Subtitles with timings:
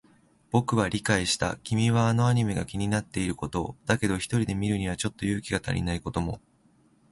[0.49, 1.57] 僕は理解した。
[1.61, 3.75] 君はあのアニメが気になっていることを。
[3.85, 6.41] だけど、一人で見るにはちょっと勇気が足りないことも。